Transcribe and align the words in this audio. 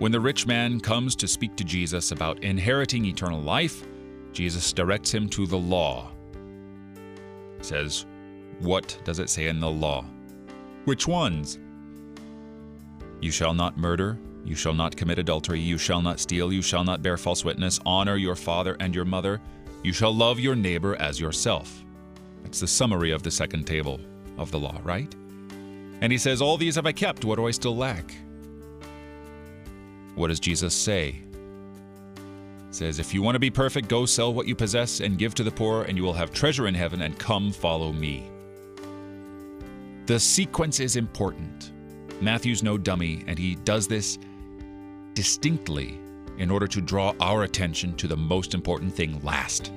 When 0.00 0.12
the 0.12 0.18
rich 0.18 0.46
man 0.46 0.80
comes 0.80 1.14
to 1.16 1.28
speak 1.28 1.56
to 1.56 1.64
Jesus 1.64 2.10
about 2.10 2.42
inheriting 2.42 3.04
eternal 3.04 3.38
life, 3.38 3.86
Jesus 4.32 4.72
directs 4.72 5.12
him 5.12 5.28
to 5.28 5.46
the 5.46 5.58
law. 5.58 6.10
Says, 7.60 8.06
What 8.60 8.98
does 9.04 9.18
it 9.18 9.28
say 9.28 9.48
in 9.48 9.60
the 9.60 9.70
law? 9.70 10.06
Which 10.86 11.06
ones? 11.06 11.58
You 13.20 13.30
shall 13.30 13.52
not 13.52 13.76
murder, 13.76 14.18
you 14.42 14.54
shall 14.54 14.72
not 14.72 14.96
commit 14.96 15.18
adultery, 15.18 15.60
you 15.60 15.76
shall 15.76 16.00
not 16.00 16.18
steal, 16.18 16.50
you 16.50 16.62
shall 16.62 16.82
not 16.82 17.02
bear 17.02 17.18
false 17.18 17.44
witness, 17.44 17.78
honor 17.84 18.16
your 18.16 18.36
father 18.36 18.78
and 18.80 18.94
your 18.94 19.04
mother, 19.04 19.38
you 19.82 19.92
shall 19.92 20.14
love 20.14 20.40
your 20.40 20.56
neighbor 20.56 20.96
as 20.96 21.20
yourself. 21.20 21.84
That's 22.42 22.60
the 22.60 22.66
summary 22.66 23.10
of 23.10 23.22
the 23.22 23.30
second 23.30 23.66
table 23.66 24.00
of 24.38 24.50
the 24.50 24.60
law, 24.60 24.80
right? 24.82 25.14
And 26.00 26.10
he 26.10 26.16
says, 26.16 26.40
All 26.40 26.56
these 26.56 26.76
have 26.76 26.86
I 26.86 26.92
kept, 26.92 27.26
what 27.26 27.36
do 27.36 27.46
I 27.46 27.50
still 27.50 27.76
lack? 27.76 28.14
What 30.14 30.28
does 30.28 30.40
Jesus 30.40 30.74
say? 30.74 31.20
Says, 32.70 32.98
If 32.98 33.12
you 33.12 33.22
want 33.22 33.34
to 33.34 33.40
be 33.40 33.50
perfect, 33.50 33.88
go 33.88 34.06
sell 34.06 34.32
what 34.32 34.46
you 34.46 34.54
possess 34.54 35.00
and 35.00 35.18
give 35.18 35.34
to 35.36 35.42
the 35.42 35.50
poor, 35.50 35.82
and 35.82 35.96
you 35.96 36.04
will 36.04 36.12
have 36.12 36.32
treasure 36.32 36.66
in 36.66 36.74
heaven, 36.74 37.02
and 37.02 37.18
come 37.18 37.52
follow 37.52 37.92
me. 37.92 38.30
The 40.06 40.20
sequence 40.20 40.80
is 40.80 40.96
important. 40.96 41.72
Matthew's 42.20 42.62
no 42.62 42.76
dummy, 42.76 43.24
and 43.26 43.38
he 43.38 43.54
does 43.56 43.86
this 43.88 44.18
distinctly 45.14 45.98
in 46.38 46.50
order 46.50 46.66
to 46.66 46.80
draw 46.80 47.14
our 47.20 47.42
attention 47.42 47.94
to 47.96 48.08
the 48.08 48.16
most 48.16 48.54
important 48.54 48.94
thing 48.94 49.20
last. 49.22 49.72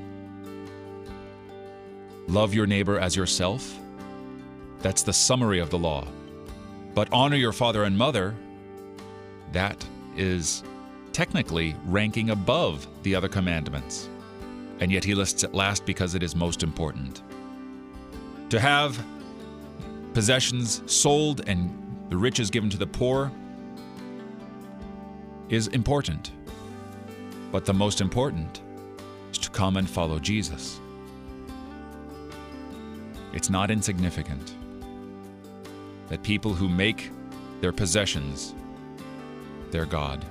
Love 2.28 2.54
your 2.54 2.66
neighbor 2.66 3.00
as 3.00 3.16
yourself. 3.16 3.78
That's 4.80 5.04
the 5.04 5.14
summary 5.14 5.60
of 5.60 5.70
the 5.70 5.78
law. 5.78 6.08
But 6.96 7.10
honor 7.12 7.36
your 7.36 7.54
father 7.54 7.84
and 7.84 7.98
mother. 7.98 8.36
That 9.52 9.86
is 10.18 10.64
technically 11.12 11.76
ranking 11.86 12.32
above 12.32 12.88
the 13.04 13.16
other 13.16 13.28
commandments. 13.28 14.10
And 14.80 14.92
yet 14.92 15.04
he 15.04 15.14
lists 15.14 15.44
it 15.44 15.54
last 15.54 15.86
because 15.86 16.16
it 16.16 16.24
is 16.24 16.36
most 16.36 16.64
important. 16.64 17.22
To 18.50 18.60
have 18.60 19.04
possessions 20.14 20.82
sold 20.86 21.48
and 21.48 21.72
the 22.10 22.18
riches 22.18 22.50
given 22.50 22.70
to 22.70 22.78
the 22.78 22.88
poor 22.88 23.32
is 25.50 25.68
important. 25.68 26.32
But 27.52 27.66
the 27.66 27.74
most 27.74 28.02
important 28.02 28.62
is 29.32 29.38
to 29.40 29.50
come 29.50 29.78
and 29.78 29.90
follow 29.90 30.20
Jesus. 30.20 30.80
It's 33.34 33.50
not 33.50 33.72
insignificant 33.72 34.56
that 36.10 36.22
people 36.22 36.54
who 36.54 36.70
make 36.70 37.10
their 37.62 37.72
possessions 37.72 38.54
their 39.74 39.86
God 39.86 40.24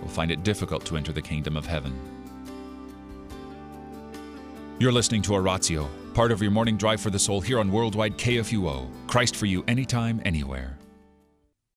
will 0.00 0.08
find 0.08 0.30
it 0.30 0.42
difficult 0.42 0.86
to 0.86 0.96
enter 0.96 1.12
the 1.12 1.20
kingdom 1.20 1.56
of 1.56 1.66
heaven. 1.66 1.92
You're 4.78 4.92
listening 4.92 5.20
to 5.22 5.34
Oratio, 5.34 5.88
part 6.14 6.32
of 6.32 6.40
your 6.40 6.50
morning 6.50 6.78
drive 6.78 7.00
for 7.00 7.10
the 7.10 7.18
soul 7.18 7.40
here 7.40 7.58
on 7.60 7.70
Worldwide 7.70 8.16
KFUO. 8.16 8.88
Christ 9.06 9.36
for 9.36 9.46
you 9.46 9.62
anytime, 9.68 10.22
anywhere. 10.24 10.78